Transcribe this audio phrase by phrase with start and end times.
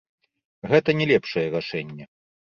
[0.71, 2.05] Гэта не лепшае рашэнне.